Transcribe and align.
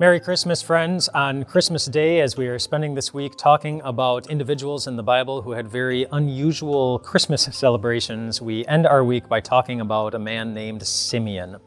Merry 0.00 0.18
Christmas, 0.18 0.60
friends. 0.60 1.08
On 1.10 1.44
Christmas 1.44 1.86
Day, 1.86 2.20
as 2.20 2.36
we 2.36 2.48
are 2.48 2.58
spending 2.58 2.96
this 2.96 3.14
week 3.14 3.36
talking 3.36 3.80
about 3.84 4.28
individuals 4.28 4.88
in 4.88 4.96
the 4.96 5.04
Bible 5.04 5.42
who 5.42 5.52
had 5.52 5.68
very 5.68 6.04
unusual 6.10 6.98
Christmas 6.98 7.42
celebrations, 7.52 8.42
we 8.42 8.66
end 8.66 8.88
our 8.88 9.04
week 9.04 9.28
by 9.28 9.38
talking 9.38 9.80
about 9.80 10.14
a 10.14 10.18
man 10.18 10.52
named 10.52 10.84
Simeon. 10.84 11.58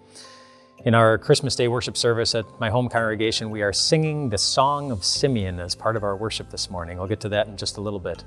In 0.84 0.94
our 0.94 1.18
Christmas 1.18 1.56
Day 1.56 1.70
worship 1.70 1.96
service 1.96 2.36
at 2.36 2.44
my 2.60 2.70
home 2.70 2.90
congregation, 2.90 3.50
we 3.50 3.62
are 3.62 3.72
singing 3.72 4.28
the 4.30 4.38
Song 4.38 4.92
of 4.92 5.06
Simeon 5.06 5.62
as 5.62 5.74
part 5.74 5.96
of 5.96 6.04
our 6.04 6.18
worship 6.18 6.50
this 6.50 6.70
morning. 6.70 7.00
I'll 7.00 7.08
get 7.08 7.22
to 7.22 7.30
that 7.30 7.48
in 7.48 7.56
just 7.56 7.78
a 7.78 7.82
little 7.82 7.98
bit. 7.98 8.26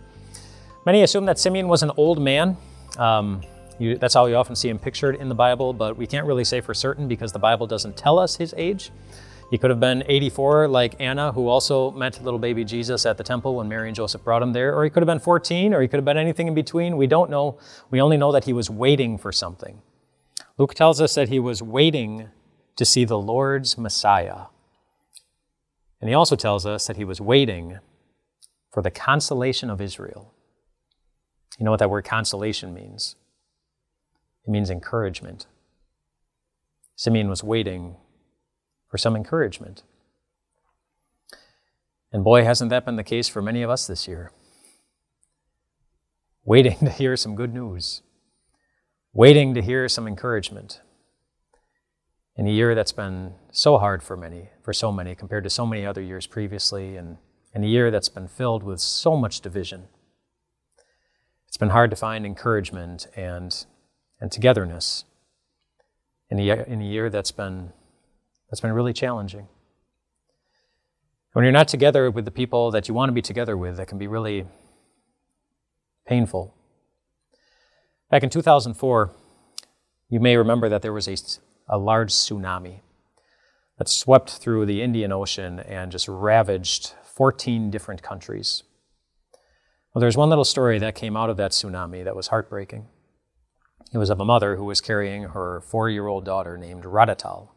Many 0.87 1.03
assume 1.03 1.27
that 1.27 1.39
Simeon 1.39 1.69
was 1.69 1.83
an 1.83 1.91
old 1.99 2.23
man. 2.23 2.57
Um, 2.97 3.43
you, 3.79 3.99
that's 3.99 4.15
how 4.15 4.25
you 4.25 4.37
often 4.37 4.57
see 4.57 4.71
him 4.71 4.79
pictured 4.79 5.17
in 5.17 5.29
the 5.29 5.35
Bible, 5.35 5.75
but 5.75 5.99
we 5.99 6.07
can't 6.07 6.27
really 6.27 6.45
say 6.45 6.63
for 6.63 6.73
certain 6.73 7.07
because 7.07 7.33
the 7.33 7.39
Bible 7.39 7.67
doesn't 7.67 7.99
tell 7.99 8.19
us 8.19 8.37
his 8.37 8.55
age. 8.57 8.91
He 9.51 9.59
could 9.59 9.71
have 9.71 9.81
been 9.81 10.05
84, 10.07 10.69
like 10.69 10.95
Anna, 11.01 11.33
who 11.33 11.49
also 11.49 11.91
met 11.91 12.23
little 12.23 12.39
baby 12.39 12.65
Jesus 12.65 13.05
at 13.05 13.19
the 13.19 13.25
temple 13.25 13.57
when 13.57 13.69
Mary 13.69 13.89
and 13.89 13.97
Joseph 13.97 14.23
brought 14.23 14.43
him 14.43 14.53
there. 14.53 14.77
Or 14.77 14.85
he 14.85 14.91
could 14.91 15.03
have 15.03 15.09
been 15.09 15.19
14, 15.19 15.75
or 15.75 15.83
he 15.83 15.89
could 15.89 15.97
have 15.97 16.05
been 16.05 16.17
anything 16.17 16.47
in 16.47 16.55
between. 16.55 16.97
We 16.97 17.09
don't 17.09 17.31
know. 17.31 17.59
We 17.91 18.01
only 18.01 18.17
know 18.17 18.31
that 18.31 18.45
he 18.45 18.53
was 18.53 18.71
waiting 18.71 19.19
for 19.19 19.33
something. 19.33 19.83
Luke 20.57 20.75
tells 20.75 21.01
us 21.01 21.17
that 21.17 21.31
he 21.31 21.41
was 21.41 21.63
waiting 21.63 22.29
to 22.77 22.85
see 22.85 23.05
the 23.05 23.19
Lord's 23.19 23.77
Messiah. 23.77 24.47
And 26.01 26.09
he 26.09 26.15
also 26.15 26.37
tells 26.37 26.65
us 26.65 26.87
that 26.87 26.97
he 26.97 27.05
was 27.05 27.21
waiting 27.21 27.81
for 28.71 28.83
the 28.83 28.91
consolation 28.91 29.69
of 29.69 29.81
Israel. 29.81 30.33
You 31.59 31.65
know 31.65 31.73
what 31.73 31.81
that 31.81 31.91
word 31.91 32.05
consolation 32.05 32.73
means? 32.73 33.17
It 34.47 34.51
means 34.51 34.71
encouragement. 34.71 35.47
Simeon 36.95 37.29
was 37.29 37.43
waiting 37.43 37.97
for 38.91 38.99
some 38.99 39.17
encouragement. 39.17 39.83
And 42.13 42.25
boy, 42.25 42.45
hasn't 42.45 42.71
that 42.71 42.85
been 42.85 42.97
the 42.97 43.05
case 43.05 43.29
for 43.29 43.41
many 43.41 43.63
of 43.63 43.71
us 43.71 43.87
this 43.87 44.09
year. 44.09 44.33
Waiting 46.45 46.77
to 46.81 46.91
hear 46.91 47.17
some 47.17 47.37
good 47.37 47.55
news, 47.55 48.03
waiting 49.13 49.55
to 49.55 49.63
hear 49.63 49.89
some 49.89 50.07
encouragement. 50.07 50.81
In 52.37 52.47
a 52.47 52.51
year 52.51 52.75
that's 52.75 52.93
been 52.93 53.35
so 53.53 53.79
hard 53.79 54.03
for 54.03 54.17
many, 54.17 54.49
for 54.63 54.73
so 54.73 54.91
many, 54.91 55.15
compared 55.15 55.45
to 55.45 55.51
so 55.51 55.67
many 55.67 55.85
other 55.85 56.01
years 56.01 56.27
previously, 56.27 56.97
and 56.97 57.19
in 57.55 57.63
a 57.63 57.67
year 57.67 57.91
that's 57.91 58.09
been 58.09 58.29
filled 58.29 58.63
with 58.63 58.81
so 58.81 59.17
much 59.17 59.41
division. 59.41 59.89
It's 61.49 61.57
been 61.57 61.71
hard 61.71 61.91
to 61.91 61.97
find 61.97 62.25
encouragement 62.25 63.09
and, 63.15 63.65
and 64.21 64.33
togetherness 64.33 65.05
in 66.31 66.39
a, 66.39 66.65
in 66.65 66.81
a 66.81 66.85
year 66.85 67.11
that's 67.11 67.33
been 67.33 67.73
that's 68.51 68.61
been 68.61 68.73
really 68.73 68.93
challenging. 68.93 69.47
When 71.33 71.45
you're 71.45 71.53
not 71.53 71.69
together 71.69 72.11
with 72.11 72.25
the 72.25 72.33
people 72.33 72.73
that 72.73 72.89
you 72.89 72.95
want 72.95 73.09
to 73.09 73.13
be 73.13 73.23
together 73.23 73.57
with, 73.57 73.77
that 73.77 73.87
can 73.87 73.99
be 73.99 74.09
really 74.09 74.47
painful. 76.05 76.55
Back 78.11 78.25
in 78.25 78.31
2004, 78.31 79.13
you 80.09 80.19
may 80.19 80.37
remember 80.37 80.69
that 80.69 80.83
there 80.83 80.93
was 80.93 81.07
a, 81.07 81.17
a 81.69 81.79
large 81.79 82.11
tsunami 82.13 82.81
that 83.79 83.89
swept 83.89 84.31
through 84.31 84.67
the 84.67 84.83
Indian 84.83 85.13
Ocean 85.13 85.61
and 85.61 85.93
just 85.93 86.09
ravaged 86.09 86.95
14 87.05 87.71
different 87.71 88.03
countries. 88.03 88.65
Well, 89.95 90.01
there's 90.01 90.17
one 90.17 90.29
little 90.29 90.45
story 90.45 90.81
that 90.81 90.97
came 90.97 91.17
out 91.17 91.31
of 91.31 91.37
that 91.37 91.53
tsunami 91.53 92.03
that 92.03 92.17
was 92.17 92.29
heartbreaking. 92.29 92.89
It 93.93 93.99
was 93.99 94.11
of 94.11 94.19
a 94.19 94.25
mother 94.25 94.57
who 94.57 94.65
was 94.65 94.81
carrying 94.81 95.25
her 95.25 95.61
four 95.61 95.89
year 95.89 96.09
old 96.09 96.25
daughter 96.25 96.59
named 96.59 96.83
Raudhatul 96.83 97.51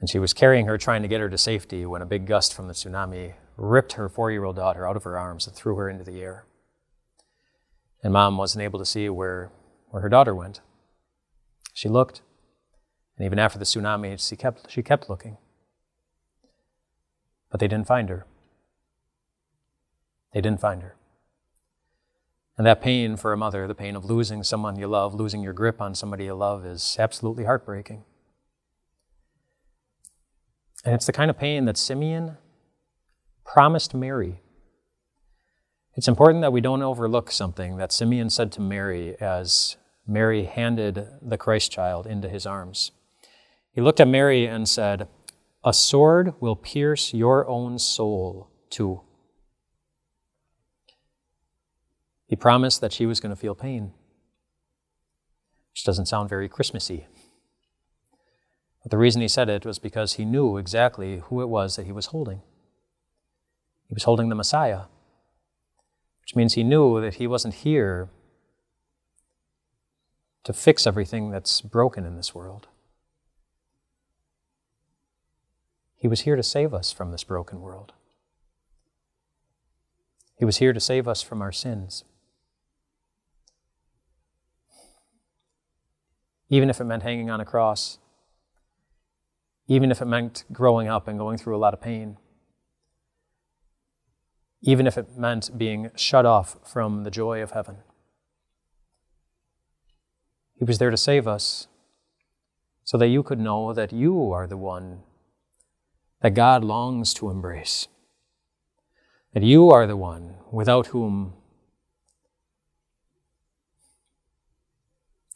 and 0.00 0.10
she 0.10 0.18
was 0.18 0.32
carrying 0.32 0.66
her, 0.66 0.76
trying 0.76 1.02
to 1.02 1.08
get 1.08 1.20
her 1.20 1.28
to 1.28 1.38
safety, 1.38 1.86
when 1.86 2.02
a 2.02 2.06
big 2.06 2.26
gust 2.26 2.52
from 2.52 2.68
the 2.68 2.74
tsunami 2.74 3.34
ripped 3.56 3.92
her 3.92 4.08
four 4.08 4.30
year 4.30 4.44
old 4.44 4.56
daughter 4.56 4.86
out 4.86 4.96
of 4.96 5.04
her 5.04 5.18
arms 5.18 5.46
and 5.46 5.56
threw 5.56 5.76
her 5.76 5.88
into 5.88 6.04
the 6.04 6.20
air. 6.20 6.44
And 8.02 8.12
mom 8.12 8.36
wasn't 8.36 8.62
able 8.62 8.78
to 8.78 8.86
see 8.86 9.08
where, 9.08 9.50
where 9.88 10.02
her 10.02 10.08
daughter 10.08 10.34
went. 10.34 10.60
She 11.72 11.88
looked, 11.88 12.22
and 13.16 13.24
even 13.24 13.38
after 13.38 13.58
the 13.58 13.64
tsunami, 13.64 14.26
she 14.26 14.36
kept, 14.36 14.70
she 14.70 14.82
kept 14.82 15.08
looking. 15.08 15.38
But 17.50 17.60
they 17.60 17.68
didn't 17.68 17.86
find 17.86 18.08
her. 18.08 18.26
They 20.32 20.40
didn't 20.40 20.60
find 20.60 20.82
her. 20.82 20.96
And 22.58 22.66
that 22.66 22.80
pain 22.80 23.16
for 23.16 23.32
a 23.32 23.36
mother, 23.36 23.66
the 23.66 23.74
pain 23.74 23.96
of 23.96 24.04
losing 24.04 24.42
someone 24.42 24.78
you 24.78 24.86
love, 24.86 25.14
losing 25.14 25.42
your 25.42 25.52
grip 25.52 25.80
on 25.80 25.94
somebody 25.94 26.24
you 26.24 26.34
love, 26.34 26.64
is 26.64 26.96
absolutely 26.98 27.44
heartbreaking. 27.44 28.04
And 30.86 30.94
it's 30.94 31.06
the 31.06 31.12
kind 31.12 31.30
of 31.30 31.36
pain 31.36 31.64
that 31.64 31.76
Simeon 31.76 32.36
promised 33.44 33.92
Mary. 33.92 34.40
It's 35.96 36.06
important 36.06 36.42
that 36.42 36.52
we 36.52 36.60
don't 36.60 36.82
overlook 36.82 37.32
something 37.32 37.76
that 37.78 37.90
Simeon 37.90 38.30
said 38.30 38.52
to 38.52 38.60
Mary 38.60 39.20
as 39.20 39.76
Mary 40.06 40.44
handed 40.44 41.08
the 41.20 41.36
Christ 41.36 41.72
child 41.72 42.06
into 42.06 42.28
his 42.28 42.46
arms. 42.46 42.92
He 43.72 43.80
looked 43.80 43.98
at 43.98 44.06
Mary 44.06 44.46
and 44.46 44.68
said, 44.68 45.08
A 45.64 45.72
sword 45.72 46.34
will 46.38 46.54
pierce 46.54 47.12
your 47.12 47.48
own 47.48 47.80
soul 47.80 48.48
too. 48.70 49.00
He 52.28 52.36
promised 52.36 52.80
that 52.80 52.92
she 52.92 53.06
was 53.06 53.18
going 53.18 53.34
to 53.34 53.40
feel 53.40 53.56
pain, 53.56 53.92
which 55.72 55.82
doesn't 55.82 56.06
sound 56.06 56.28
very 56.28 56.48
Christmassy. 56.48 57.08
But 58.86 58.92
the 58.92 58.98
reason 58.98 59.20
he 59.20 59.26
said 59.26 59.48
it 59.48 59.66
was 59.66 59.80
because 59.80 60.12
he 60.12 60.24
knew 60.24 60.58
exactly 60.58 61.18
who 61.24 61.42
it 61.42 61.48
was 61.48 61.74
that 61.74 61.86
he 61.86 61.90
was 61.90 62.06
holding. 62.06 62.42
He 63.88 63.94
was 63.94 64.04
holding 64.04 64.28
the 64.28 64.36
Messiah, 64.36 64.82
which 66.20 66.36
means 66.36 66.54
he 66.54 66.62
knew 66.62 67.00
that 67.00 67.14
he 67.14 67.26
wasn't 67.26 67.54
here 67.54 68.10
to 70.44 70.52
fix 70.52 70.86
everything 70.86 71.32
that's 71.32 71.60
broken 71.62 72.06
in 72.06 72.14
this 72.14 72.32
world. 72.32 72.68
He 75.96 76.06
was 76.06 76.20
here 76.20 76.36
to 76.36 76.42
save 76.44 76.72
us 76.72 76.92
from 76.92 77.10
this 77.10 77.24
broken 77.24 77.60
world. 77.60 77.92
He 80.38 80.44
was 80.44 80.58
here 80.58 80.72
to 80.72 80.78
save 80.78 81.08
us 81.08 81.22
from 81.22 81.42
our 81.42 81.50
sins. 81.50 82.04
Even 86.48 86.70
if 86.70 86.80
it 86.80 86.84
meant 86.84 87.02
hanging 87.02 87.30
on 87.30 87.40
a 87.40 87.44
cross 87.44 87.98
even 89.68 89.90
if 89.90 90.00
it 90.00 90.06
meant 90.06 90.44
growing 90.52 90.88
up 90.88 91.08
and 91.08 91.18
going 91.18 91.38
through 91.38 91.56
a 91.56 91.58
lot 91.58 91.74
of 91.74 91.80
pain, 91.80 92.16
even 94.62 94.86
if 94.86 94.96
it 94.96 95.16
meant 95.16 95.56
being 95.56 95.90
shut 95.96 96.24
off 96.24 96.56
from 96.64 97.04
the 97.04 97.10
joy 97.10 97.42
of 97.42 97.52
heaven. 97.52 97.78
He 100.54 100.64
was 100.64 100.78
there 100.78 100.90
to 100.90 100.96
save 100.96 101.28
us 101.28 101.68
so 102.84 102.96
that 102.98 103.08
you 103.08 103.22
could 103.22 103.38
know 103.38 103.72
that 103.72 103.92
you 103.92 104.32
are 104.32 104.46
the 104.46 104.56
one 104.56 105.02
that 106.22 106.34
God 106.34 106.64
longs 106.64 107.12
to 107.14 107.30
embrace, 107.30 107.88
that 109.34 109.42
you 109.42 109.70
are 109.70 109.86
the 109.86 109.96
one 109.96 110.36
without 110.50 110.88
whom 110.88 111.34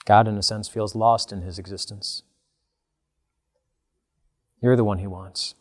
God, 0.07 0.27
in 0.27 0.37
a 0.37 0.43
sense, 0.43 0.67
feels 0.67 0.97
lost 0.97 1.31
in 1.31 1.43
his 1.43 1.59
existence. 1.59 2.25
You're 4.61 4.77
the 4.77 4.85
one 4.85 4.99
he 4.99 5.07
wants. 5.07 5.55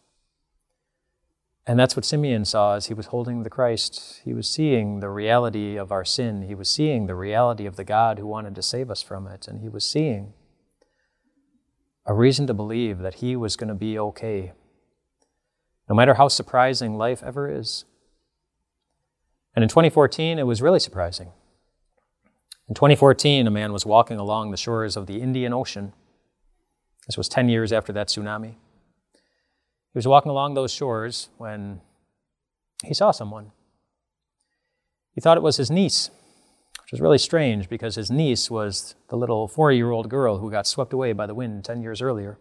And 1.66 1.80
that's 1.80 1.96
what 1.96 2.04
Simeon 2.04 2.46
saw 2.46 2.76
as 2.76 2.88
he 2.88 2.96
was 2.96 3.08
holding 3.08 3.44
the 3.44 3.50
Christ. 3.50 4.22
He 4.26 4.34
was 4.34 4.50
seeing 4.50 5.02
the 5.02 5.10
reality 5.10 5.78
of 5.78 5.92
our 5.92 6.04
sin. 6.04 6.42
He 6.42 6.56
was 6.56 6.68
seeing 6.68 7.06
the 7.06 7.14
reality 7.14 7.68
of 7.68 7.76
the 7.76 7.84
God 7.84 8.18
who 8.18 8.26
wanted 8.26 8.56
to 8.56 8.64
save 8.64 8.90
us 8.90 9.04
from 9.04 9.28
it. 9.28 9.48
And 9.48 9.62
he 9.62 9.70
was 9.70 9.86
seeing 9.86 10.34
a 12.08 12.14
reason 12.14 12.48
to 12.48 12.56
believe 12.56 12.98
that 13.00 13.16
he 13.16 13.36
was 13.36 13.56
going 13.56 13.68
to 13.68 13.76
be 13.76 14.00
okay, 14.00 14.54
no 15.88 15.94
matter 15.94 16.16
how 16.16 16.28
surprising 16.28 16.96
life 16.96 17.22
ever 17.24 17.48
is. 17.48 17.86
And 19.56 19.62
in 19.62 19.70
2014, 19.70 20.40
it 20.40 20.48
was 20.48 20.60
really 20.60 20.80
surprising. 20.80 21.30
In 22.68 22.74
2014, 22.74 23.46
a 23.46 23.52
man 23.52 23.72
was 23.72 23.86
walking 23.86 24.18
along 24.18 24.50
the 24.50 24.58
shores 24.58 24.98
of 24.98 25.06
the 25.06 25.22
Indian 25.22 25.54
Ocean. 25.54 25.94
This 27.06 27.18
was 27.18 27.30
10 27.30 27.48
years 27.48 27.72
after 27.72 27.94
that 27.94 28.08
tsunami. 28.08 28.56
He 29.94 29.98
was 29.98 30.08
walking 30.08 30.30
along 30.30 30.54
those 30.54 30.72
shores 30.72 31.30
when 31.38 31.82
he 32.84 32.94
saw 32.94 33.12
someone. 33.12 33.52
He 35.14 35.22
thought 35.22 35.38
it 35.38 35.44
was 35.44 35.58
his 35.58 35.72
niece, 35.72 36.12
which 36.84 36.92
was 36.92 37.02
really 37.02 37.18
strange 37.18 37.70
because 37.70 37.96
his 37.96 38.12
niece 38.12 38.52
was 38.52 38.96
the 39.10 39.18
little 39.18 39.48
four 39.48 39.72
year 39.72 39.92
old 39.92 40.10
girl 40.10 40.38
who 40.38 40.52
got 40.52 40.68
swept 40.68 40.94
away 40.94 41.14
by 41.14 41.26
the 41.26 41.34
wind 41.34 41.66
10 41.66 41.82
years 41.82 42.02
earlier. 42.02 42.38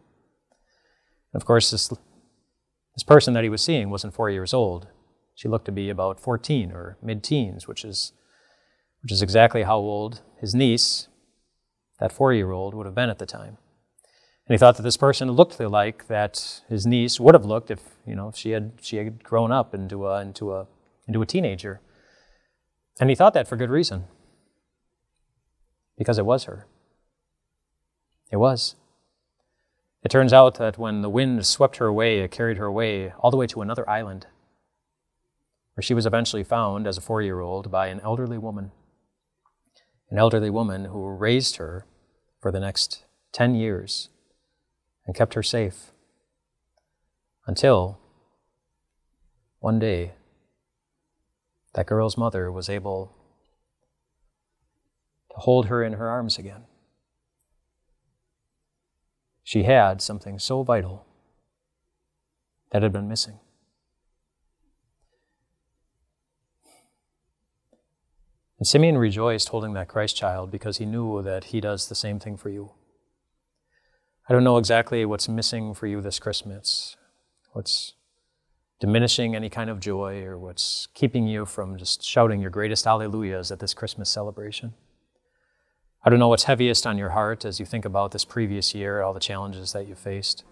And 1.33 1.41
of 1.41 1.47
course, 1.47 1.71
this, 1.71 1.89
this 1.89 3.03
person 3.06 3.35
that 3.35 3.45
he 3.45 3.51
was 3.51 3.62
seeing 3.62 3.91
wasn't 3.91 4.15
four 4.15 4.31
years 4.31 4.53
old. 4.53 4.89
She 5.35 5.49
looked 5.49 5.67
to 5.67 5.73
be 5.73 5.89
about 5.89 6.21
14 6.21 6.73
or 6.73 6.99
mid 7.03 7.23
teens, 7.23 7.67
which 7.67 7.85
is, 7.85 8.12
which 9.03 9.12
is 9.12 9.23
exactly 9.23 9.62
how 9.62 9.79
old 9.79 10.21
his 10.41 10.55
niece, 10.55 11.09
that 11.99 12.12
four 12.12 12.35
year 12.35 12.53
old, 12.53 12.75
would 12.75 12.87
have 12.87 12.94
been 12.94 13.11
at 13.11 13.19
the 13.19 13.27
time. 13.27 13.56
And 14.49 14.55
he 14.55 14.59
thought 14.59 14.79
that 14.79 14.83
this 14.83 14.97
person 14.97 15.31
looked 15.31 15.61
like 15.61 16.09
that 16.09 16.62
his 16.71 16.87
niece 16.87 17.21
would 17.21 17.35
have 17.35 17.45
looked 17.45 17.71
if, 17.71 17.81
you 18.06 18.15
know, 18.15 18.29
if 18.29 18.37
she 18.37 18.53
had 18.53 18.73
she 18.81 18.97
had 18.97 19.23
grown 19.23 19.53
up 19.53 19.75
into 19.75 20.06
a 20.06 20.23
into 20.23 20.55
a 20.55 20.67
into 21.06 21.21
a 21.21 21.27
teenager. 21.27 21.83
And 22.99 23.11
he 23.11 23.17
thought 23.17 23.35
that 23.35 23.47
for 23.47 23.56
good 23.56 23.69
reason. 23.69 24.05
Because 25.99 26.17
it 26.17 26.25
was 26.25 26.45
her. 26.45 26.67
It 28.33 28.37
was. 28.37 28.75
It 30.03 30.11
turns 30.11 30.33
out 30.33 30.55
that 30.55 30.79
when 30.79 31.03
the 31.03 31.11
wind 31.11 31.44
swept 31.44 31.77
her 31.77 31.87
away, 31.87 32.21
it 32.21 32.31
carried 32.31 32.56
her 32.56 32.65
away 32.65 33.12
all 33.19 33.31
the 33.31 33.37
way 33.37 33.47
to 33.49 33.61
another 33.61 33.89
island, 33.89 34.27
where 35.75 35.83
she 35.83 35.93
was 35.93 36.06
eventually 36.06 36.44
found 36.44 36.87
as 36.87 36.97
a 36.97 37.03
four 37.03 37.21
year 37.21 37.41
old 37.41 37.71
by 37.71 37.89
an 37.89 38.01
elderly 38.01 38.39
woman. 38.39 38.73
An 40.09 40.17
elderly 40.17 40.49
woman 40.49 40.87
who 40.87 41.06
raised 41.09 41.56
her 41.56 41.85
for 42.41 42.51
the 42.51 42.61
next 42.61 43.05
10 43.33 43.55
years 43.55 44.09
and 45.08 45.16
kept 45.16 45.32
her 45.32 45.43
safe 45.43 45.93
until 47.46 47.99
one 49.58 49.78
day 49.78 50.12
that 51.72 51.87
girl's 51.87 52.19
mother 52.19 52.52
was 52.52 52.69
able 52.69 53.16
to 55.31 55.37
hold 55.38 55.66
her 55.66 55.82
in 55.82 55.94
her 55.94 56.10
arms 56.10 56.37
again. 56.37 56.64
She 59.43 59.62
had 59.62 60.02
something 60.02 60.38
so 60.38 60.62
vital 60.62 61.06
that 62.70 62.82
had 62.82 62.93
been 62.93 63.08
missing. 63.08 63.38
And 68.58 68.66
Simeon 68.66 68.99
rejoiced 68.99 69.49
holding 69.49 69.72
that 69.72 69.88
Christ 69.88 70.16
child 70.16 70.50
because 70.50 70.76
he 70.76 70.84
knew 70.84 71.22
that 71.22 71.44
he 71.44 71.62
does 71.62 71.88
the 71.88 71.94
same 71.94 72.19
thing 72.19 72.37
for 72.37 72.50
you. 72.50 72.72
I 74.29 74.35
don't 74.35 74.45
know 74.45 74.59
exactly 74.59 75.07
what's 75.07 75.27
missing 75.27 75.73
for 75.73 75.87
you 75.87 76.03
this 76.03 76.19
Christmas, 76.19 76.99
what's 77.53 77.95
diminishing 78.79 79.35
any 79.35 79.49
kind 79.49 79.71
of 79.71 79.81
joy, 79.81 80.23
or 80.23 80.37
what's 80.37 80.87
keeping 80.93 81.27
you 81.27 81.47
from 81.47 81.79
just 81.79 82.05
shouting 82.05 82.43
your 82.43 82.51
greatest 82.51 82.85
alleluias 82.85 83.51
at 83.51 83.59
this 83.59 83.73
Christmas 83.73 84.11
celebration. 84.11 84.75
I 86.05 86.11
don't 86.11 86.19
know 86.19 86.29
what's 86.29 86.45
heaviest 86.45 86.87
on 86.87 86.99
your 86.99 87.09
heart 87.11 87.47
as 87.47 87.59
you 87.59 87.65
think 87.65 87.87
about 87.87 88.13
this 88.13 88.27
previous 88.27 88.75
year, 88.75 89.01
all 89.01 89.15
the 89.15 89.21
challenges 89.21 89.73
that 89.73 89.89
you 89.89 89.95
faced. 89.95 90.45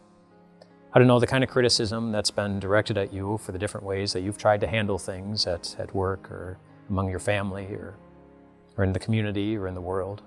I 0.94 0.98
don't 0.98 1.06
know 1.06 1.20
the 1.20 1.26
kind 1.26 1.44
of 1.44 1.50
criticism 1.50 2.12
that's 2.12 2.30
been 2.30 2.58
directed 2.58 2.96
at 2.96 3.12
you 3.12 3.36
for 3.36 3.52
the 3.52 3.58
different 3.58 3.86
ways 3.86 4.14
that 4.14 4.22
you've 4.22 4.38
tried 4.38 4.62
to 4.62 4.66
handle 4.66 4.98
things 4.98 5.46
at, 5.46 5.76
at 5.78 5.94
work 5.94 6.30
or 6.30 6.58
among 6.88 7.10
your 7.10 7.18
family 7.18 7.66
or, 7.74 7.94
or 8.78 8.84
in 8.84 8.94
the 8.94 8.98
community 8.98 9.54
or 9.54 9.68
in 9.68 9.74
the 9.74 9.82
world. 9.82 10.22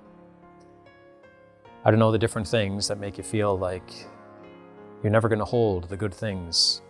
I 1.86 1.92
don't 1.92 2.00
know 2.00 2.12
the 2.12 2.18
different 2.18 2.48
things 2.48 2.90
that 2.90 3.00
make 3.00 3.18
you 3.18 3.24
feel 3.24 3.58
like 3.58 3.90
you're 5.02 5.12
never 5.12 5.30
going 5.30 5.40
to 5.40 5.46
hold 5.46 5.88
the 5.88 5.96
good 5.96 6.14
things 6.14 6.82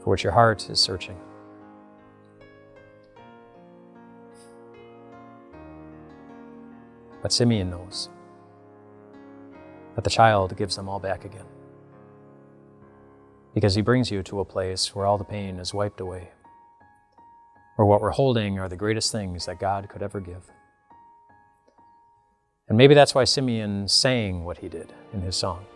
for 0.00 0.10
which 0.10 0.22
your 0.22 0.34
heart 0.34 0.68
is 0.68 0.78
searching. 0.78 1.18
But 7.22 7.32
Simeon 7.32 7.70
knows 7.70 8.10
that 9.94 10.04
the 10.04 10.10
child 10.10 10.54
gives 10.56 10.76
them 10.76 10.88
all 10.88 11.00
back 11.00 11.24
again. 11.24 11.46
Because 13.54 13.74
he 13.74 13.80
brings 13.80 14.10
you 14.10 14.22
to 14.24 14.40
a 14.40 14.44
place 14.44 14.94
where 14.94 15.06
all 15.06 15.16
the 15.16 15.24
pain 15.24 15.58
is 15.58 15.72
wiped 15.72 16.00
away, 16.00 16.28
where 17.76 17.86
what 17.86 18.02
we're 18.02 18.10
holding 18.10 18.58
are 18.58 18.68
the 18.68 18.76
greatest 18.76 19.10
things 19.10 19.46
that 19.46 19.58
God 19.58 19.88
could 19.88 20.02
ever 20.02 20.20
give. 20.20 20.50
And 22.68 22.76
maybe 22.76 22.94
that's 22.94 23.14
why 23.14 23.24
Simeon 23.24 23.88
sang 23.88 24.44
what 24.44 24.58
he 24.58 24.68
did 24.68 24.92
in 25.12 25.20
his 25.20 25.36
song. 25.36 25.66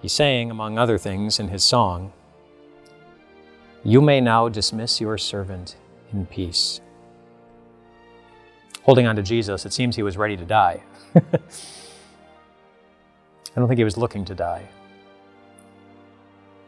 He 0.00 0.08
sang, 0.08 0.50
among 0.50 0.78
other 0.78 0.96
things, 0.96 1.38
in 1.38 1.48
his 1.48 1.64
song, 1.64 2.12
You 3.84 4.00
may 4.00 4.20
now 4.20 4.48
dismiss 4.48 5.00
your 5.00 5.18
servant 5.18 5.76
in 6.12 6.26
peace 6.26 6.80
holding 8.82 9.06
on 9.06 9.16
to 9.16 9.22
Jesus, 9.22 9.64
it 9.64 9.72
seems 9.72 9.96
he 9.96 10.02
was 10.02 10.16
ready 10.16 10.36
to 10.36 10.44
die. 10.44 10.82
I 11.14 11.20
don't 13.54 13.68
think 13.68 13.78
he 13.78 13.84
was 13.84 13.96
looking 13.96 14.24
to 14.26 14.34
die. 14.34 14.68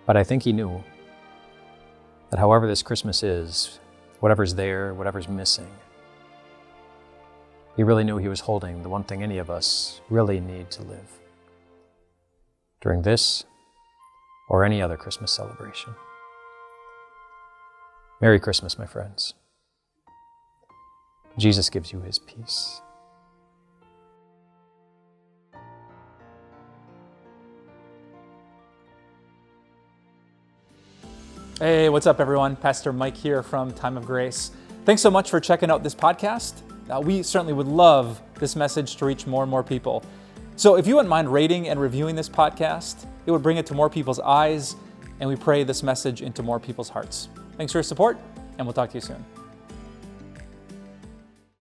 But 0.06 0.17
I 0.17 0.25
think 0.25 0.43
he 0.43 0.52
knew 0.52 0.82
that 2.31 2.38
however 2.38 2.67
this 2.67 2.82
Christmas 2.82 3.23
is, 3.23 3.79
whatever's 4.20 4.55
there, 4.55 4.94
whatever's 4.94 5.29
missing, 5.29 5.69
he 7.76 7.82
really 7.82 8.04
knew 8.04 8.19
he 8.19 8.28
was 8.28 8.40
holding 8.40 8.82
the 8.82 8.88
one 8.88 9.04
thing 9.04 9.22
any 9.22 9.38
of 9.38 9.50
us 9.50 10.00
really 10.10 10.40
need 10.40 10.70
to 10.70 10.82
live 10.82 11.20
during 12.80 13.02
this 13.02 13.44
or 14.48 14.64
any 14.64 14.82
other 14.82 14.96
Christmas 14.96 15.32
celebration. 15.32 15.94
Merry 18.20 18.38
Christmas, 18.38 18.78
my 18.78 18.86
friends. 18.86 19.34
Jesus 21.38 21.70
gives 21.70 21.92
you 21.92 22.00
his 22.00 22.19
peace. 22.19 22.82
Hey, 31.58 31.88
what's 31.88 32.06
up, 32.06 32.20
everyone? 32.20 32.56
Pastor 32.56 32.92
Mike 32.92 33.16
here 33.16 33.42
from 33.42 33.72
Time 33.72 33.96
of 33.96 34.04
Grace. 34.04 34.50
Thanks 34.84 35.00
so 35.00 35.10
much 35.10 35.30
for 35.30 35.40
checking 35.40 35.70
out 35.70 35.82
this 35.82 35.94
podcast. 35.94 36.60
Uh, 36.92 37.00
we 37.00 37.22
certainly 37.22 37.54
would 37.54 37.66
love 37.66 38.20
this 38.34 38.54
message 38.54 38.96
to 38.96 39.06
reach 39.06 39.26
more 39.26 39.42
and 39.42 39.50
more 39.50 39.62
people. 39.62 40.02
So, 40.56 40.76
if 40.76 40.86
you 40.86 40.96
wouldn't 40.96 41.08
mind 41.08 41.32
rating 41.32 41.68
and 41.68 41.80
reviewing 41.80 42.14
this 42.14 42.28
podcast, 42.28 43.06
it 43.24 43.30
would 43.30 43.42
bring 43.42 43.56
it 43.56 43.64
to 43.66 43.74
more 43.74 43.88
people's 43.88 44.20
eyes, 44.20 44.76
and 45.18 45.28
we 45.28 45.36
pray 45.36 45.64
this 45.64 45.82
message 45.82 46.20
into 46.20 46.42
more 46.42 46.60
people's 46.60 46.90
hearts. 46.90 47.30
Thanks 47.56 47.72
for 47.72 47.78
your 47.78 47.84
support, 47.84 48.18
and 48.58 48.66
we'll 48.66 48.74
talk 48.74 48.90
to 48.90 48.96
you 48.96 49.00
soon. 49.00 49.41